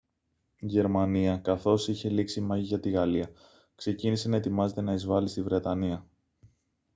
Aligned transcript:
η 0.57 0.65
γερμανία 0.67 1.37
καθώς 1.37 1.87
είχε 1.87 2.09
λήξει 2.09 2.39
η 2.39 2.43
μάχη 2.43 2.61
για 2.63 2.79
τη 2.79 2.89
γαλλία 2.89 3.29
ξεκίνησε 3.75 4.29
να 4.29 4.35
ετοιμάζεται 4.35 4.81
να 4.81 4.93
εισβάλει 4.93 5.27
στη 5.27 5.41
βρετανία 5.43 6.05